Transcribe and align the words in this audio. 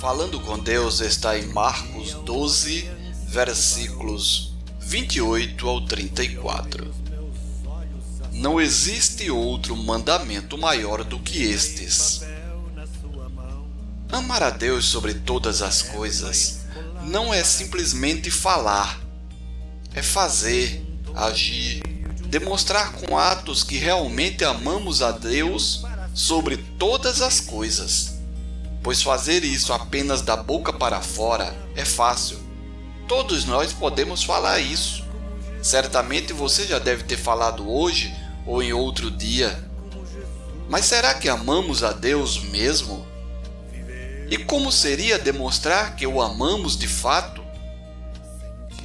Falando 0.00 0.38
com 0.40 0.58
Deus 0.58 1.00
está 1.00 1.38
em 1.38 1.46
Marcos 1.46 2.12
12, 2.12 2.90
versículos 3.28 4.52
28 4.78 5.66
ao 5.66 5.86
34. 5.86 6.94
Não 8.32 8.60
existe 8.60 9.30
outro 9.30 9.74
mandamento 9.74 10.58
maior 10.58 11.02
do 11.02 11.18
que 11.18 11.42
estes. 11.42 12.20
Amar 14.12 14.42
a 14.42 14.50
Deus 14.50 14.84
sobre 14.84 15.14
todas 15.14 15.62
as 15.62 15.80
coisas 15.80 16.66
não 17.02 17.32
é 17.32 17.42
simplesmente 17.42 18.30
falar, 18.30 19.00
é 19.94 20.02
fazer, 20.02 20.84
agir, 21.14 21.82
demonstrar 22.28 22.92
com 22.92 23.16
atos 23.16 23.64
que 23.64 23.78
realmente 23.78 24.44
amamos 24.44 25.00
a 25.00 25.10
Deus 25.10 25.84
sobre 26.12 26.58
todas 26.78 27.22
as 27.22 27.40
coisas. 27.40 28.15
Pois 28.86 29.02
fazer 29.02 29.42
isso 29.42 29.72
apenas 29.72 30.22
da 30.22 30.36
boca 30.36 30.72
para 30.72 31.00
fora 31.00 31.52
é 31.74 31.84
fácil. 31.84 32.38
Todos 33.08 33.44
nós 33.44 33.72
podemos 33.72 34.22
falar 34.22 34.60
isso. 34.60 35.04
Certamente 35.60 36.32
você 36.32 36.64
já 36.64 36.78
deve 36.78 37.02
ter 37.02 37.16
falado 37.16 37.68
hoje 37.68 38.14
ou 38.46 38.62
em 38.62 38.72
outro 38.72 39.10
dia. 39.10 39.68
Mas 40.68 40.84
será 40.84 41.14
que 41.14 41.28
amamos 41.28 41.82
a 41.82 41.90
Deus 41.90 42.38
mesmo? 42.38 43.04
E 44.30 44.38
como 44.38 44.70
seria 44.70 45.18
demonstrar 45.18 45.96
que 45.96 46.06
o 46.06 46.22
amamos 46.22 46.78
de 46.78 46.86
fato? 46.86 47.42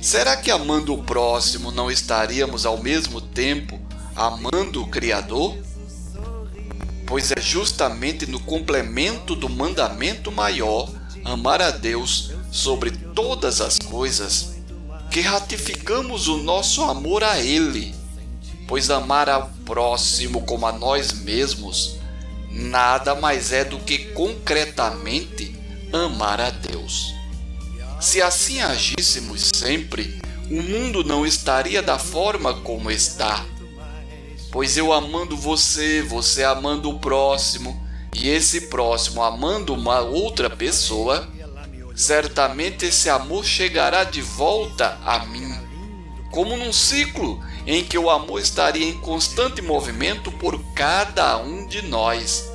Será 0.02 0.36
que 0.36 0.50
amando 0.50 0.96
o 0.96 1.04
próximo 1.04 1.72
não 1.72 1.92
estaríamos 1.92 2.66
ao 2.66 2.82
mesmo 2.82 3.22
tempo 3.22 3.80
amando 4.16 4.82
o 4.82 4.88
Criador? 4.88 5.56
Pois 7.12 7.30
é 7.30 7.42
justamente 7.42 8.26
no 8.26 8.40
complemento 8.40 9.36
do 9.36 9.50
mandamento 9.50 10.32
maior, 10.32 10.90
amar 11.26 11.62
a 11.62 11.70
Deus 11.70 12.32
sobre 12.50 12.90
todas 12.90 13.60
as 13.60 13.78
coisas, 13.78 14.54
que 15.12 15.20
ratificamos 15.20 16.30
o 16.30 16.38
nosso 16.38 16.82
amor 16.86 17.22
a 17.22 17.38
Ele. 17.38 17.94
Pois 18.66 18.90
amar 18.90 19.28
ao 19.28 19.52
próximo 19.66 20.44
como 20.44 20.66
a 20.66 20.72
nós 20.72 21.12
mesmos 21.12 21.98
nada 22.50 23.14
mais 23.14 23.52
é 23.52 23.66
do 23.66 23.80
que 23.80 24.14
concretamente 24.14 25.54
amar 25.92 26.40
a 26.40 26.50
Deus. 26.50 27.14
Se 28.00 28.22
assim 28.22 28.62
agíssemos 28.62 29.52
sempre, 29.54 30.22
o 30.50 30.64
mundo 30.64 31.04
não 31.04 31.26
estaria 31.26 31.82
da 31.82 32.00
forma 32.00 32.54
como 32.62 32.90
está. 32.90 33.46
Pois 34.52 34.76
eu 34.76 34.92
amando 34.92 35.38
você, 35.38 36.02
você 36.02 36.44
amando 36.44 36.90
o 36.90 37.00
próximo, 37.00 37.82
e 38.14 38.28
esse 38.28 38.68
próximo 38.68 39.24
amando 39.24 39.74
uma 39.74 40.02
outra 40.02 40.50
pessoa, 40.50 41.26
certamente 41.96 42.86
esse 42.86 43.10
amor 43.10 43.46
chegará 43.46 44.04
de 44.04 44.22
volta 44.22 45.00
a 45.06 45.26
mim, 45.26 45.58
como 46.32 46.58
num 46.58 46.74
ciclo 46.74 47.40
em 47.66 47.82
que 47.82 47.98
o 47.98 48.10
amor 48.10 48.42
estaria 48.42 48.86
em 48.86 49.00
constante 49.00 49.62
movimento 49.62 50.30
por 50.34 50.62
cada 50.74 51.38
um 51.38 51.66
de 51.66 51.82
nós, 51.84 52.52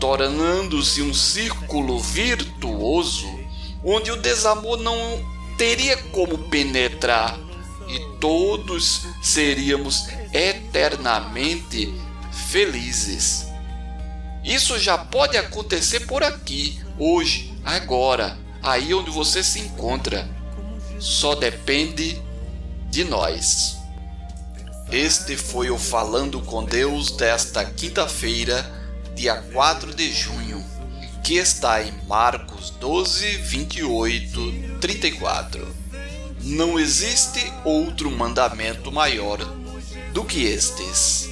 tornando-se 0.00 1.02
um 1.02 1.12
círculo 1.12 1.98
virtuoso 2.00 3.28
onde 3.84 4.10
o 4.10 4.16
desamor 4.16 4.78
não 4.78 4.96
teria 5.58 5.96
como 6.10 6.38
penetrar 6.38 7.38
e 7.88 8.18
todos 8.18 9.06
seríamos 9.22 10.08
eternamente 10.32 11.94
felizes. 12.50 13.46
Isso 14.44 14.78
já 14.78 14.98
pode 14.98 15.36
acontecer 15.36 16.00
por 16.00 16.22
aqui, 16.22 16.78
hoje, 16.98 17.54
agora, 17.64 18.38
aí 18.62 18.92
onde 18.92 19.10
você 19.10 19.42
se 19.42 19.60
encontra. 19.60 20.28
Só 20.98 21.34
depende 21.34 22.20
de 22.90 23.04
nós. 23.04 23.76
Este 24.92 25.36
foi 25.36 25.70
o 25.70 25.78
Falando 25.78 26.40
com 26.40 26.62
Deus 26.64 27.10
desta 27.10 27.64
quinta-feira, 27.64 28.70
dia 29.14 29.34
4 29.34 29.94
de 29.94 30.12
junho, 30.12 30.64
que 31.22 31.34
está 31.34 31.82
em 31.82 31.92
Marcos 32.06 32.70
12, 32.70 33.38
28, 33.38 34.78
34. 34.80 35.74
Não 36.44 36.78
existe 36.78 37.50
outro 37.64 38.10
mandamento 38.10 38.92
maior 38.92 39.38
do 40.12 40.22
que 40.24 40.44
estes. 40.44 41.30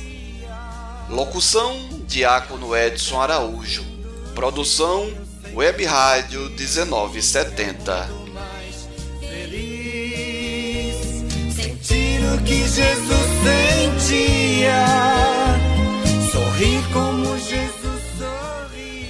Locução: 1.11 1.77
Diácono 2.07 2.75
Edson 2.75 3.21
Araújo. 3.21 3.85
Produção: 4.35 5.13
Web 5.55 5.85
Rádio 5.85 6.49
1970. 6.59 8.09
Sentir 11.55 12.21
o 12.33 12.43
que 12.43 12.67
Jesus 12.67 13.33
sentia, 13.45 14.42